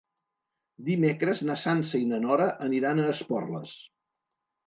[0.87, 3.77] Dimecres na Sança i na Nora aniran a Esporles.